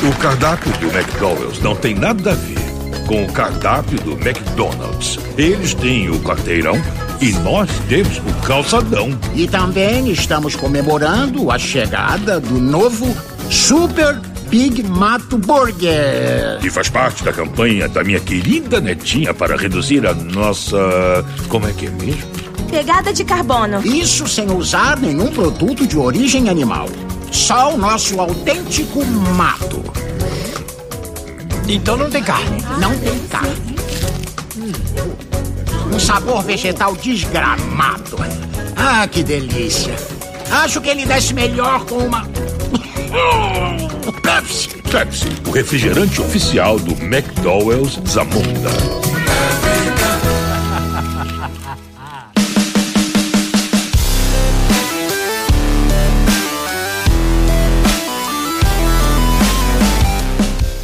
[0.04, 2.73] O cardápio do McDonald's não tem nada a ver
[3.14, 5.20] com o cardápio do McDonald's.
[5.38, 6.74] Eles têm o quarteirão
[7.22, 9.16] e nós temos o calçadão.
[9.36, 13.16] E também estamos comemorando a chegada do novo
[13.52, 16.58] Super Big Mato Burger.
[16.64, 21.24] E faz parte da campanha da minha querida netinha para reduzir a nossa.
[21.50, 22.24] Como é que é mesmo?
[22.72, 23.80] Pegada de carbono.
[23.86, 26.90] Isso sem usar nenhum produto de origem animal.
[27.32, 29.84] Só o nosso autêntico mato.
[31.68, 32.58] Então não tem carne.
[32.80, 33.76] Não tem carne.
[35.92, 38.18] Um sabor vegetal desgramado.
[38.76, 39.96] Ah, que delícia.
[40.52, 42.28] Acho que ele desce melhor com uma.
[44.22, 44.70] Pepsi.
[44.92, 49.03] Pepsi, o refrigerante oficial do McDowell's Zamunda.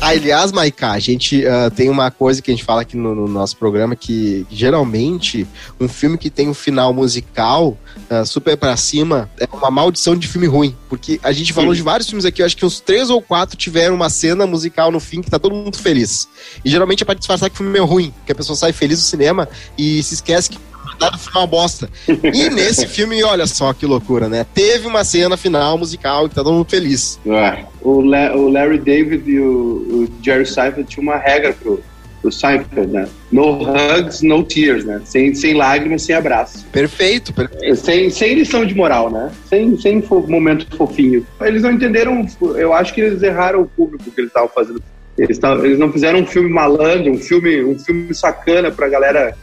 [0.09, 3.27] Aliás, Maiká, a gente uh, tem uma coisa que a gente fala aqui no, no
[3.27, 5.47] nosso programa que, geralmente
[5.79, 7.77] um filme que tem um final musical
[8.09, 10.75] uh, super para cima é uma maldição de filme ruim.
[10.89, 11.77] Porque a gente falou Sim.
[11.77, 14.91] de vários filmes aqui, eu acho que uns três ou quatro tiveram uma cena musical
[14.91, 16.27] no fim que tá todo mundo feliz.
[16.65, 18.97] E geralmente é pra disfarçar que o filme é ruim, que a pessoa sai feliz
[18.97, 20.57] do cinema e se esquece que
[20.99, 21.89] nada final bosta.
[22.07, 24.45] E nesse filme, olha só que loucura, né?
[24.53, 27.19] Teve uma cena final musical que tá todo mundo feliz.
[27.25, 27.65] É.
[27.81, 31.81] O, La o, Larry David e o, o Jerry Seinfeld tinham uma regra pro,
[32.21, 33.07] pro Seinfeld, né?
[33.31, 35.01] No hugs, no tears, né?
[35.05, 36.65] Sem, sem lágrimas, sem abraço.
[36.71, 37.75] Perfeito, perfeito.
[37.77, 39.31] Sem, sem lição de moral, né?
[39.47, 41.25] Sem, sem fo momento fofinho.
[41.41, 44.81] Eles não entenderam, eu acho que eles erraram o público que eles estavam fazendo.
[45.17, 49.35] Eles, tavam, eles não fizeram um filme malandro, um filme, um filme sacana pra galera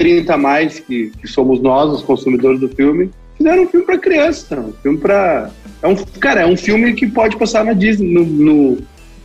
[0.00, 3.98] 30 a mais, que, que somos nós, os consumidores do filme, fizeram um filme para
[3.98, 5.50] criança, um filme para
[5.82, 8.78] é um cara, é um filme que pode passar na Disney, no, no,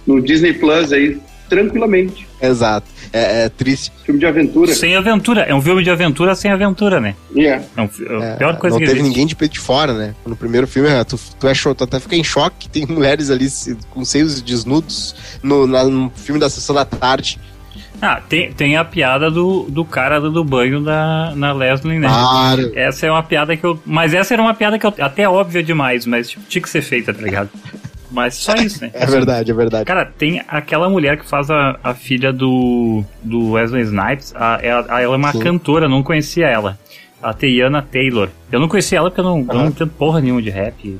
[0.05, 2.27] no Disney Plus aí tranquilamente.
[2.41, 2.87] Exato.
[3.13, 3.93] É, é, triste.
[4.03, 4.73] Filme de aventura.
[4.73, 5.43] Sem aventura.
[5.43, 7.15] É um filme de aventura sem aventura, né?
[7.33, 7.63] Yeah.
[7.77, 7.89] É, um,
[8.21, 9.09] é a pior coisa não que teve existe.
[9.09, 10.13] ninguém de peito de fora, né?
[10.25, 12.85] No primeiro filme, é, tu, tu, é show, tu até fica em choque que tem
[12.85, 13.47] mulheres ali
[13.91, 17.39] com seios desnudos no, na, no filme da sessão da tarde.
[18.01, 22.07] Ah, tem, tem a piada do, do cara do banho da, na Leslie, né?
[22.07, 22.71] Claro.
[22.75, 23.79] Essa é uma piada que eu.
[23.85, 24.93] Mas essa era uma piada que eu.
[24.99, 27.49] Até óbvia demais, mas tipo, tinha que ser feita, tá ligado?
[28.11, 28.91] Mas só isso, né?
[28.95, 29.85] É verdade, é verdade.
[29.85, 34.33] Cara, tem aquela mulher que faz a, a filha do, do Wesley Snipes.
[34.35, 35.39] A, ela, ela é uma Sim.
[35.39, 36.77] cantora, não conhecia ela
[37.25, 38.29] a Teyana Taylor.
[38.51, 39.47] Eu não conheci ela porque eu não, uhum.
[39.49, 40.75] eu não entendo porra nenhuma de rap.
[40.83, 40.95] E,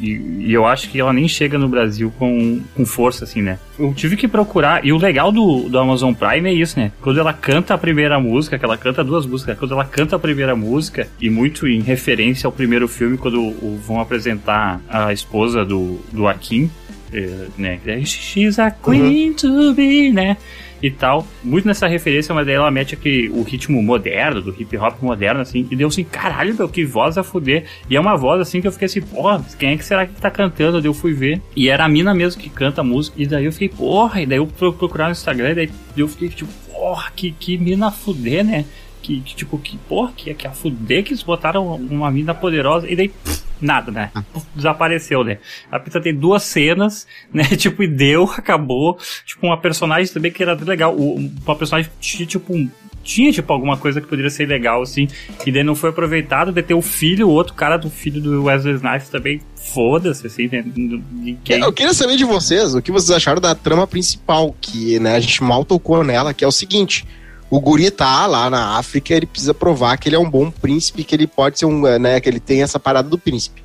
[0.00, 3.58] e, e, eu acho que ela nem chega no Brasil com, com força, assim, né?
[3.78, 4.86] Eu tive que procurar.
[4.86, 6.92] E o legal do, do Amazon Prime é isso, né?
[7.02, 10.18] Quando ela canta a primeira música, que ela canta duas músicas, quando ela canta a
[10.18, 15.62] primeira música, e muito em referência ao primeiro filme, quando o, vão apresentar a esposa
[15.62, 16.70] do, do Akin,
[17.12, 17.78] eh, né?
[18.06, 19.34] She's a queen uhum.
[19.34, 20.38] to be, né?
[20.82, 21.26] E tal.
[21.42, 25.40] Muito nessa referência, mas daí ela mete aqui o ritmo moderno, do hip hop moderno,
[25.40, 27.64] assim, e deu assim, caralho, meu, que voz a fuder.
[27.88, 30.20] E é uma voz assim que eu fiquei assim, porra, quem é que será que
[30.20, 30.80] tá cantando?
[30.80, 31.40] Daí eu fui ver.
[31.54, 33.20] E era a mina mesmo que canta a música.
[33.20, 36.28] E daí eu fiquei, porra, e daí eu procurar no Instagram, e daí eu fiquei
[36.28, 38.64] tipo, porra, que, que mina fuder, né?
[39.02, 42.90] Que, que tipo, que porra, que, que a fuder que eles botaram uma mina poderosa.
[42.90, 43.08] E daí.
[43.08, 44.10] Pff, nada, né?
[44.54, 45.38] Desapareceu, né?
[45.70, 47.44] A pizza tem duas cenas, né?
[47.44, 48.98] Tipo, e deu, acabou.
[49.24, 50.94] Tipo, uma personagem também que era legal.
[50.96, 52.68] Uma personagem, tipo, um
[53.08, 55.08] tinha, tipo, alguma coisa que poderia ser legal, assim,
[55.46, 58.44] e daí não foi aproveitado de ter o filho, o outro cara do filho do
[58.44, 60.62] Wesley Snipes também, foda-se, assim, né?
[60.76, 61.60] Ninguém...
[61.60, 65.20] Eu queria saber de vocês o que vocês acharam da trama principal, que né, a
[65.20, 67.06] gente mal tocou nela, que é o seguinte.
[67.50, 71.04] O guri tá lá na África, ele precisa provar que ele é um bom príncipe,
[71.04, 73.62] que ele pode ser um, né, que ele tem essa parada do príncipe.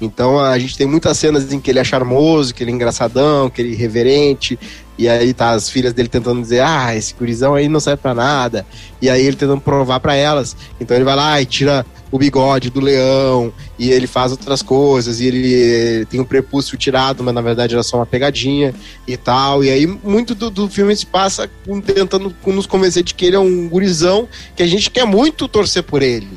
[0.00, 3.48] Então a gente tem muitas cenas em que ele é charmoso, que ele é engraçadão,
[3.48, 4.58] que ele é irreverente,
[4.98, 8.14] e aí tá as filhas dele tentando dizer, ah, esse gurizão aí não serve pra
[8.14, 8.66] nada.
[9.00, 10.56] E aí ele tentando provar para elas.
[10.80, 15.18] Então ele vai lá e tira o bigode do leão, e ele faz outras coisas,
[15.18, 18.74] e ele tem o um prepúcio tirado, mas na verdade era só uma pegadinha
[19.08, 19.64] e tal.
[19.64, 21.50] E aí muito do, do filme se passa
[21.84, 25.82] tentando nos convencer de que ele é um gurizão, que a gente quer muito torcer
[25.82, 26.28] por ele.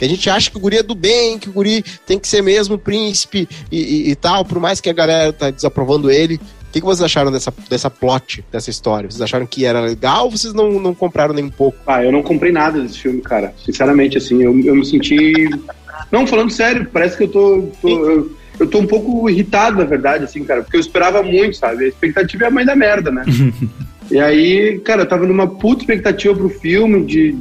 [0.00, 2.42] A gente acha que o guri é do bem, que o guri tem que ser
[2.42, 6.40] mesmo príncipe e, e, e tal, por mais que a galera tá desaprovando ele.
[6.72, 9.10] O que, que vocês acharam dessa, dessa plot, dessa história?
[9.10, 11.76] Vocês acharam que era legal ou vocês não, não compraram nem um pouco?
[11.86, 13.52] Ah, eu não comprei nada desse filme, cara.
[13.62, 15.50] Sinceramente, assim, eu, eu me senti.
[16.10, 17.68] Não, falando sério, parece que eu tô.
[17.82, 21.58] tô eu, eu tô um pouco irritado, na verdade, assim, cara, porque eu esperava muito,
[21.58, 21.84] sabe?
[21.84, 23.22] A expectativa é a mãe da merda, né?
[24.10, 27.36] e aí, cara, eu tava numa puta expectativa pro filme, de,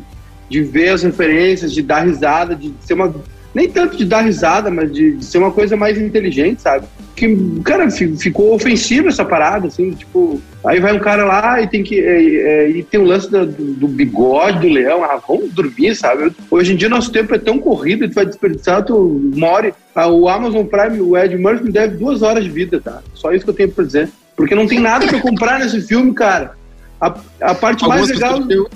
[0.49, 3.15] de ver as referências, de dar risada, de ser uma
[3.53, 6.85] nem tanto de dar risada, mas de, de, ser uma coisa mais inteligente, sabe?
[7.21, 11.83] Que, cara, ficou ofensivo essa parada, assim, tipo, aí vai um cara lá e tem
[11.83, 11.99] que.
[11.99, 16.31] É, é, e tem o lance do, do, bigode do leão, ah, vamos dormir, sabe?
[16.49, 19.71] Hoje em dia nosso tempo é tão corrido, tu vai desperdiçar, tu more.
[19.93, 23.03] Ah, o Amazon Prime, o Ed Murphy me deve duas horas de vida, tá?
[23.13, 24.09] Só isso que eu tenho pra dizer.
[24.35, 26.53] Porque não tem nada pra comprar nesse filme, cara.
[26.99, 28.67] A, a parte Algumas mais legal.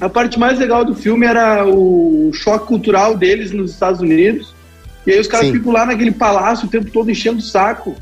[0.00, 4.55] A parte mais legal do filme era o choque cultural deles nos Estados Unidos.
[5.06, 7.96] E aí os caras ficam lá naquele palácio o tempo todo enchendo o saco.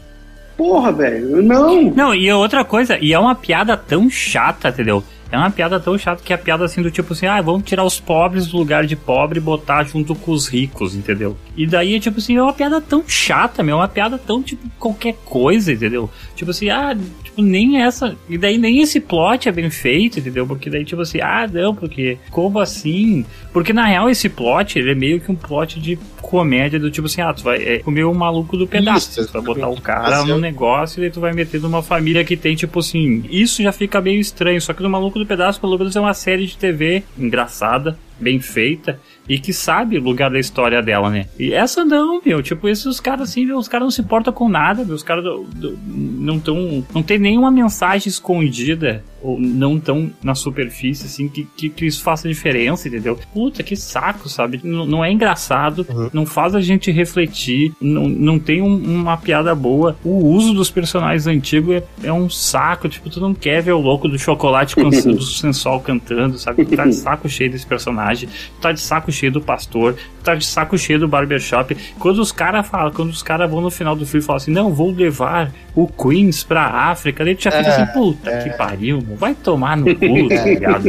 [0.57, 1.90] Porra, velho, não.
[1.90, 5.03] Não, e outra coisa, e é uma piada tão chata, entendeu?
[5.31, 7.64] É uma piada tão chata que é a piada assim do tipo assim, ah, vamos
[7.64, 11.37] tirar os pobres do lugar de pobre e botar junto com os ricos, entendeu?
[11.57, 14.69] E daí, tipo assim, é uma piada tão chata, meu, é uma piada tão tipo
[14.79, 16.11] qualquer coisa, entendeu?
[16.35, 18.17] Tipo assim, ah, tipo, nem essa.
[18.29, 20.47] E daí nem esse plot é bem feito, entendeu?
[20.47, 22.19] Porque daí, tipo assim, ah, não, porque.
[22.31, 23.25] Como assim?
[23.53, 27.07] Porque na real esse plot, ele é meio que um plot de comédia do tipo
[27.07, 29.21] assim, ah, tu vai é, comer o maluco do pedaço.
[29.21, 32.25] Isso, tu vai botar o cara no negócio e daí tu vai meter numa família
[32.25, 33.25] que tem, tipo assim.
[33.31, 34.61] Isso já fica meio estranho.
[34.61, 38.40] Só que no maluco do pedaço, pelo menos é uma série de TV engraçada, bem
[38.40, 41.27] feita e que sabe o lugar da história dela, né?
[41.38, 44.48] E essa não, meu, tipo, esses caras assim, meu, os caras não se importam com
[44.48, 45.24] nada, meu, os caras
[45.55, 51.70] não tão, não tem nenhuma mensagem escondida ou não tão na superfície, assim, que, que,
[51.70, 53.18] que, isso faça diferença, entendeu?
[53.32, 54.60] Puta, que saco, sabe?
[54.62, 56.10] N não é engraçado, uhum.
[56.12, 59.96] não faz a gente refletir, não, não tem um, uma piada boa.
[60.04, 63.80] O uso dos personagens antigos é, é um saco, tipo, tu não quer ver o
[63.80, 66.66] louco do chocolate do sensual cantando, sabe?
[66.66, 70.22] Tu tá de saco cheio desse personagem, tu tá de saco cheio do pastor, tu
[70.22, 71.74] tá de saco cheio do barbershop.
[71.98, 74.52] Quando os caras falam, quando os caras vão no final do filme e falam assim,
[74.52, 78.42] não, vou levar o Queens pra África, daí tu já fica é, assim, puta é.
[78.42, 80.88] que pariu, mano vai tomar no cu, tá ligado?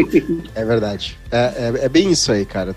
[0.53, 1.17] É verdade.
[1.31, 2.75] É, é, é, bem isso aí, cara.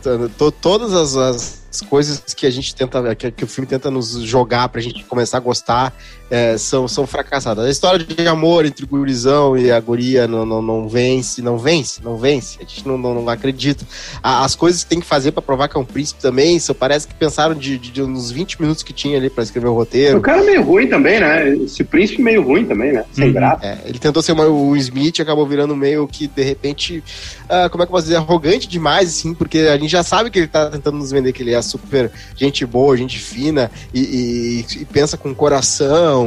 [0.61, 4.69] todas as, as coisas que a gente tenta, que, que, o filme tenta nos jogar
[4.69, 5.95] pra gente começar a gostar,
[6.31, 7.65] é, são, são fracassadas.
[7.65, 11.59] A história de amor entre o gurizão e a guria não, não, não vence, não
[11.59, 12.59] vence, não vence.
[12.61, 13.87] A gente não, não, não acredita.
[14.23, 17.07] As coisas que tem que fazer para provar que é um príncipe também, só parece
[17.07, 20.19] que pensaram de, de, de, uns 20 minutos que tinha ali para escrever o roteiro.
[20.19, 21.57] O cara é meio ruim também, né?
[21.57, 23.05] Esse príncipe meio ruim também, né?
[23.13, 23.33] Sem uhum.
[23.33, 23.67] graça.
[23.67, 27.03] É, ele tentou ser uma, o Smith e acabou virando meio que, de repente,
[27.45, 30.31] uh, como é que eu posso dizer, arrogante demais, assim, porque a gente já sabe
[30.31, 34.01] que ele tá tentando nos vender que ele é super gente boa, gente fina e,
[34.01, 36.18] e, e pensa com coração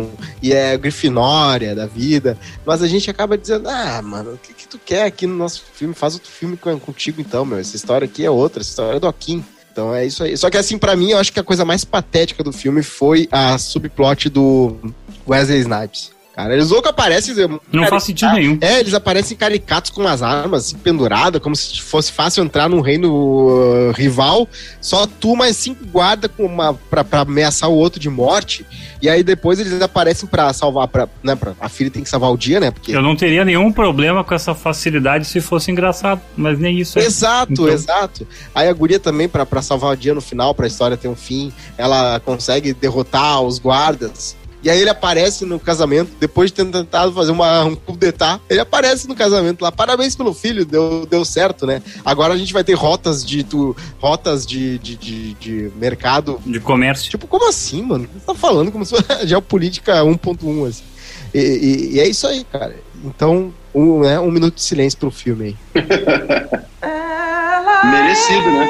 [0.42, 4.68] e é Grifinória da vida, mas a gente acaba dizendo, ah, mano, o que, que
[4.68, 5.94] tu quer aqui no nosso filme?
[5.94, 7.58] Faz outro filme contigo então, meu.
[7.58, 9.44] Essa história aqui é outra, essa história é do Akin.
[9.72, 10.36] Então é isso aí.
[10.36, 13.28] Só que assim, para mim, eu acho que a coisa mais patética do filme foi
[13.32, 14.76] a subplot do
[15.28, 16.54] Wesley Snipes cara.
[16.54, 17.36] Eles loucos aparecem.
[17.72, 18.58] Não faz sentido nenhum.
[18.62, 22.82] É, eles aparecem caricatos com as armas assim, penduradas, como se fosse fácil entrar num
[22.82, 24.48] reino uh, rival.
[24.80, 28.66] Só tu mais cinco guardas com uma, pra, pra ameaçar o outro de morte.
[29.02, 30.88] E aí depois eles aparecem pra salvar.
[30.88, 32.72] Pra, né, pra, a filha tem que salvar o dia, né?
[32.72, 32.96] Porque...
[32.96, 37.04] Eu não teria nenhum problema com essa facilidade se fosse engraçado, mas nem isso é.
[37.04, 37.68] Exato, então...
[37.68, 38.28] exato.
[38.54, 41.16] Aí a guria também, pra, pra salvar o dia no final, pra história ter um
[41.16, 44.36] fim, ela consegue derrotar os guardas.
[44.64, 48.40] E aí ele aparece no casamento, depois de ter tentado fazer uma, um coup d'etat,
[48.50, 49.72] ele aparece no casamento lá.
[49.72, 51.82] Parabéns pelo filho, deu, deu certo, né?
[52.06, 56.40] Agora a gente vai ter rotas de tu, rotas de, de, de, de mercado.
[56.46, 57.10] De comércio.
[57.10, 58.08] Tipo, como assim, mano?
[58.14, 60.84] Você tá falando como se fosse geopolítica 1.1, assim.
[61.34, 62.76] E, e, e, é isso aí, cara.
[63.04, 65.56] Então, um, né, um minuto de silêncio pro filme aí.
[67.84, 68.68] Merecido, né?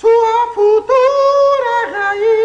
[0.00, 2.43] Sua futura rainha,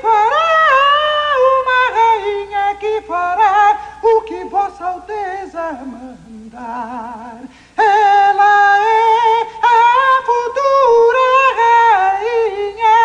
[0.00, 7.40] fará, uma rainha que fará o que Vossa Alteza mandar.
[7.76, 11.28] Ela é a futura
[11.60, 13.00] rainha,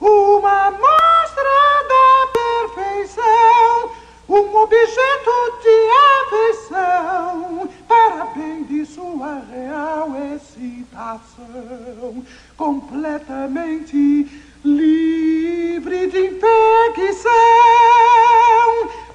[0.00, 1.54] uma mostra
[1.88, 3.90] da perfeição,
[4.28, 5.78] um objeto de
[6.22, 12.24] afeição, para bem de sua real excitação,
[12.56, 17.30] completamente livre de infecção,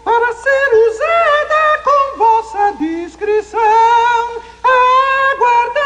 [0.03, 5.76] para ser usada com vossa discrição, aguardando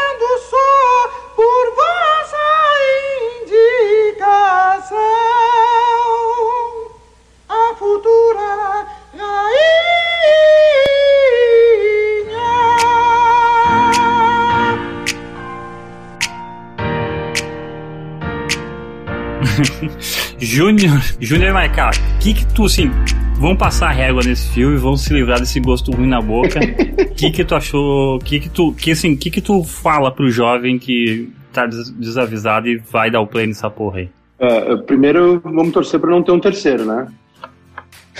[20.56, 22.90] Júnior, Júnior Maiká, que que tu, assim,
[23.38, 26.60] vamos passar a régua nesse filme, vamos se livrar desse gosto ruim na boca.
[27.16, 30.78] que que tu achou, que que tu, que assim, que que tu fala pro jovem
[30.78, 34.08] que tá des- desavisado e vai dar o play nessa porra aí?
[34.38, 37.06] Ah, primeiro, vamos torcer para não ter um terceiro, né?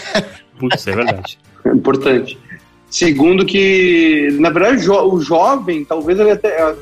[0.58, 1.38] Putz, é verdade.
[1.66, 2.38] É importante.
[2.88, 6.74] Segundo que, na verdade, o, jo- o jovem, talvez ele até,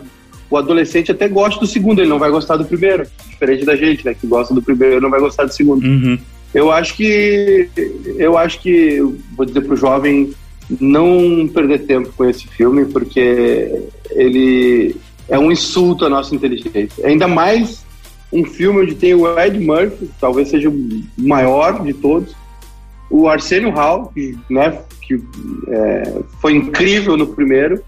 [0.49, 3.05] o adolescente até goste do segundo, ele não vai gostar do primeiro.
[3.41, 5.83] Diferente da gente, né, que gosta do primeiro não vai gostar do segundo.
[5.83, 6.19] Uhum.
[6.53, 7.71] Eu acho que,
[8.19, 9.01] eu acho que,
[9.35, 10.35] vou dizer pro jovem
[10.79, 14.95] não perder tempo com esse filme, porque ele
[15.27, 17.07] é um insulto à nossa inteligência.
[17.07, 17.83] Ainda mais
[18.31, 22.35] um filme onde tem o Ed Murphy, talvez seja o maior de todos,
[23.09, 25.21] o Arsenio Hall, que, né, que
[25.69, 27.83] é, foi incrível no primeiro,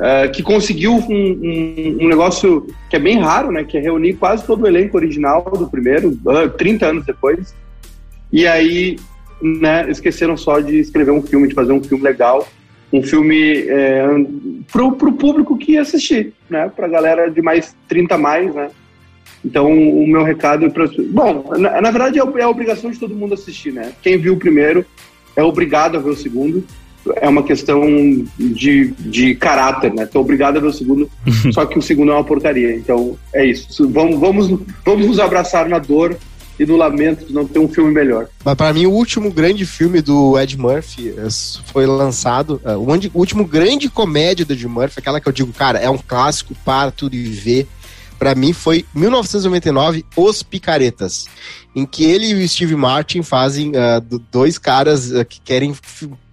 [0.00, 4.14] é, que conseguiu um, um- um negócio que é bem raro, né, que é reunir
[4.14, 7.54] quase todo o elenco original do primeiro, ah, 30 anos depois,
[8.32, 8.96] e aí
[9.42, 12.46] né, esqueceram só de escrever um filme, de fazer um filme legal,
[12.92, 14.06] um filme é,
[14.72, 18.70] pro, pro público que ia assistir, né, pra galera de mais 30 a mais, né,
[19.44, 20.86] então, o meu recado é para.
[21.08, 23.92] Bom, na, na verdade é, é a obrigação de todo mundo assistir, né?
[24.02, 24.84] Quem viu o primeiro
[25.34, 26.62] é obrigado a ver o segundo.
[27.16, 27.82] É uma questão
[28.38, 30.04] de, de caráter, né?
[30.06, 31.10] Tô obrigado a ver o segundo,
[31.52, 32.74] só que o segundo é uma porcaria.
[32.76, 33.88] Então, é isso.
[33.88, 34.48] Vamos, vamos,
[34.84, 36.16] vamos nos abraçar na dor
[36.58, 38.28] e no lamento de não ter um filme melhor.
[38.44, 41.28] Mas para mim, o último grande filme do Ed Murphy eh,
[41.72, 42.60] foi lançado.
[42.62, 45.96] eh, o último grande comédia do Ed Murphy, aquela que eu digo, cara, é um
[45.96, 47.66] clássico para tudo e ver.
[48.18, 51.24] Pra mim foi 1999, Os Picaretas,
[51.74, 53.72] em que ele e o Steve Martin fazem
[54.06, 55.74] do- dois caras ah, que querem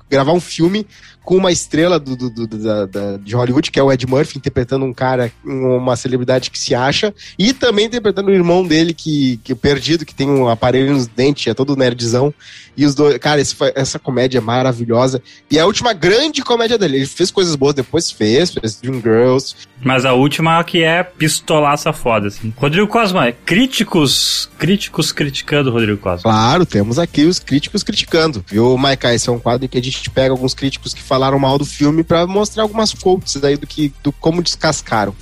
[0.10, 0.88] gravar um filme
[1.28, 4.38] com uma estrela do, do- do- da- da- de Hollywood, que é o Ed Murphy,
[4.38, 9.36] interpretando um cara, uma celebridade que se acha, e também interpretando o irmão dele, que,
[9.44, 12.34] que é perdido, que tem um aparelho nos dentes, é todo nerdzão.
[12.78, 15.20] E os dois, cara, esse essa comédia é maravilhosa.
[15.50, 16.98] E é a última grande comédia dele.
[16.98, 19.56] Ele fez coisas boas, depois fez, fez Dreamgirls.
[19.84, 22.54] Mas a última que é pistolaça foda, assim.
[22.56, 26.22] Rodrigo Cosma, críticos, críticos criticando o Rodrigo Cosma.
[26.22, 28.46] Claro, temos aqui os críticos criticando.
[28.48, 29.16] Viu, Maikai?
[29.16, 31.66] Esse é um quadro em que a gente pega alguns críticos que falaram mal do
[31.66, 35.16] filme pra mostrar algumas quotes aí do que do como descascaram.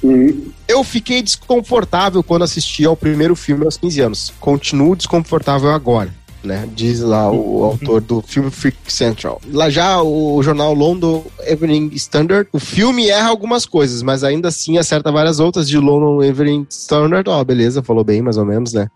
[0.68, 4.34] Eu fiquei desconfortável quando assisti ao primeiro filme aos 15 anos.
[4.38, 6.14] Continuo desconfortável agora.
[6.46, 9.42] Né, diz lá o autor do filme Freak Central.
[9.52, 14.78] Lá já o jornal London Evening Standard, o filme erra algumas coisas, mas ainda assim
[14.78, 17.28] acerta várias outras de London Evening Standard.
[17.30, 18.88] Ó, beleza, falou bem mais ou menos, né?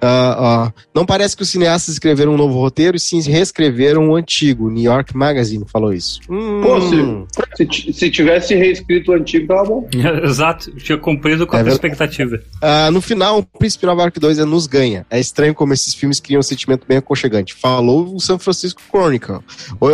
[0.00, 4.16] Ah, ah, não parece que os cineastas escreveram um novo roteiro e sim reescreveram o
[4.16, 4.68] antigo.
[4.68, 6.20] New York Magazine falou isso.
[6.28, 9.88] Hum, Pô, se, se, ti- se tivesse reescrito o antigo, tava bom.
[10.24, 11.76] Exato, tinha cumprido com a É verdade.
[11.86, 12.38] expectativa.
[12.60, 15.06] Ah, no final, o Príncipe Nova York 2 é nos ganha.
[15.08, 17.54] É estranho como esses filmes criam um sentimento bem aconchegante.
[17.54, 19.38] Falou o San Francisco Chronicle.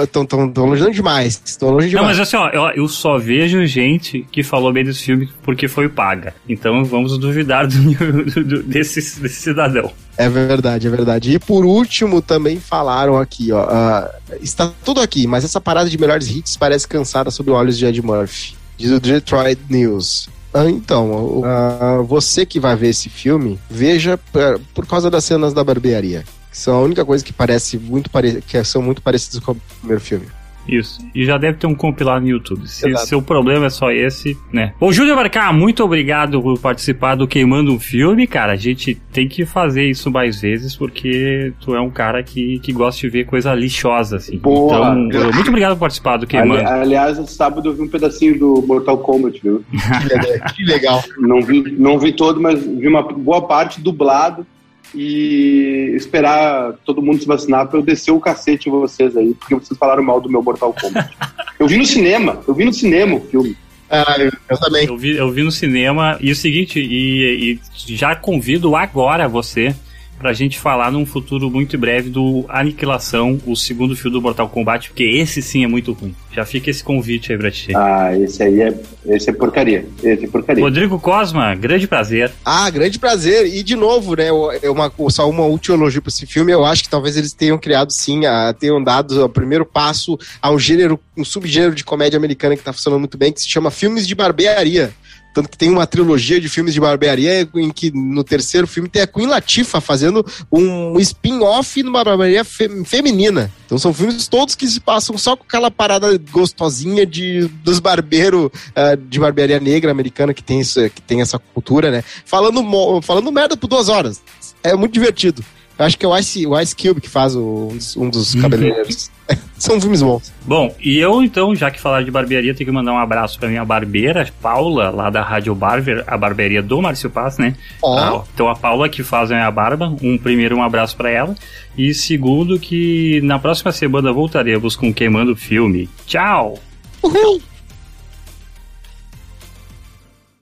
[0.02, 1.40] Estão tão longe demais.
[1.44, 2.18] Estão longe Não, demais.
[2.18, 5.88] mas assim, ó, eu, eu só vejo gente que falou bem desse filme porque foi
[5.88, 6.34] paga.
[6.48, 7.78] Então vamos duvidar do,
[8.24, 9.90] do- do- desse, desse cidadão.
[10.16, 11.32] É verdade, é verdade.
[11.34, 13.66] E por último, também falaram aqui, ó.
[13.68, 14.10] ah,
[14.40, 18.02] está tudo aqui, mas essa parada de melhores hits parece cansada sob olhos de Ed
[18.02, 18.54] Murphy.
[18.76, 20.28] Diz o Detroit News.
[20.54, 25.54] Ah, então, ah, você que vai ver esse filme, veja por, por causa das cenas
[25.54, 26.24] da barbearia.
[26.52, 29.56] Que são a única coisa que parece muito pare que são muito parecidas com o
[29.80, 30.26] primeiro filme.
[30.68, 31.00] Isso.
[31.14, 32.68] E já deve ter um compilado no YouTube.
[32.68, 33.06] Se Exato.
[33.06, 34.72] seu problema é só esse, né?
[34.78, 38.52] Ô, Júlio Marcar, muito obrigado por participar do Queimando um Filme, cara.
[38.52, 42.72] A gente tem que fazer isso mais vezes, porque tu é um cara que, que
[42.72, 44.38] gosta de ver coisa lixosa, assim.
[44.38, 44.94] Boa.
[45.06, 46.68] Então, muito obrigado por participar do Ali, Queimando.
[46.68, 49.64] aliás, sábado eu vi um pedacinho do Mortal Kombat, viu?
[50.02, 50.48] Que legal.
[50.54, 51.04] Que legal.
[51.18, 54.46] Não vi, não vi todo, mas vi uma boa parte dublado
[54.94, 59.54] e esperar todo mundo se vacinar pra eu descer o cacete em vocês aí, porque
[59.54, 61.10] vocês falaram mal do meu Mortal Kombat.
[61.58, 63.56] eu vi no cinema, eu vi no cinema o filme.
[63.88, 64.86] Ah, eu, eu também.
[64.86, 67.60] Eu vi, eu vi no cinema e o seguinte, e, e
[67.94, 69.74] já convido agora você
[70.22, 74.88] pra gente falar num futuro muito breve do Aniquilação, o segundo filme do Mortal Kombat,
[74.88, 76.14] porque esse sim é muito ruim.
[76.32, 77.72] Já fica esse convite aí pra ti.
[77.74, 78.74] Ah, esse aí é,
[79.06, 79.84] esse é porcaria.
[80.02, 80.62] Esse é porcaria.
[80.62, 82.32] Rodrigo Cosma, grande prazer.
[82.44, 83.52] Ah, grande prazer.
[83.52, 84.28] E de novo, né,
[84.62, 86.52] é uma, só uma última elogio para esse filme.
[86.52, 90.50] Eu acho que talvez eles tenham criado sim, a, tenham dado o primeiro passo a
[90.50, 93.70] um gênero, um subgênero de comédia americana que tá funcionando muito bem, que se chama
[93.70, 94.92] filmes de barbearia.
[95.34, 99.00] Tanto que tem uma trilogia de filmes de barbearia em que no terceiro filme tem
[99.02, 103.50] a Queen Latifah fazendo um spin-off numa barbearia fe- feminina.
[103.64, 108.50] Então são filmes todos que se passam só com aquela parada gostosinha de, dos barbeiros
[108.74, 112.04] ah, de barbearia negra americana que tem, isso, que tem essa cultura, né?
[112.26, 112.62] Falando,
[113.02, 114.20] falando merda por duas horas.
[114.62, 115.42] É muito divertido.
[115.78, 118.10] Eu acho que é o Ice, o Ice Cube que faz o- um dos, um
[118.10, 119.10] dos cabeleireiros.
[119.56, 120.32] São filmes bons.
[120.44, 123.48] Bom, e eu então, já que falar de barbearia, tenho que mandar um abraço pra
[123.48, 127.54] minha barbeira, Paula, lá da Rádio Barber, a barbearia do Márcio Paz, né?
[127.80, 127.98] Ó.
[127.98, 131.34] Ah, então a Paula que faz a minha barba, um primeiro um abraço pra ela
[131.76, 135.88] e segundo que na próxima semana voltaremos com Queimando Filme.
[136.06, 136.58] Tchau!
[137.02, 137.40] Uhul!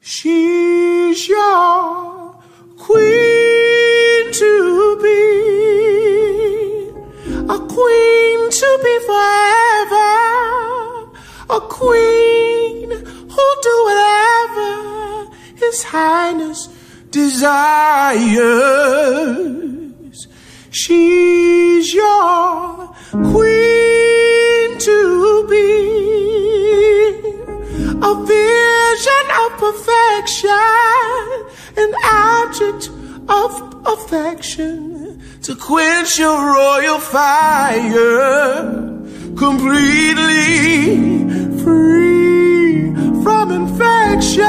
[0.02, 2.34] She's your
[2.76, 5.89] queen to be,
[7.50, 10.12] a queen to be forever,
[11.50, 12.88] a queen
[13.32, 14.70] who'll do whatever
[15.56, 16.68] His Highness
[17.10, 18.38] desires.
[20.70, 22.94] She's your
[23.32, 24.98] queen to
[25.50, 25.66] be.
[28.10, 30.50] A vision of perfection,
[31.82, 32.90] an object
[33.28, 33.50] of
[33.86, 34.99] affection
[35.42, 38.62] to quench your royal fire,
[39.36, 40.96] completely
[41.62, 44.44] free from infection,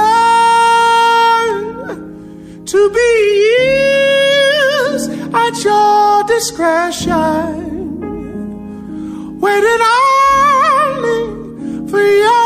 [2.65, 3.11] to be
[4.89, 7.61] used at your discretion
[9.39, 11.19] waiting only
[11.89, 12.40] for your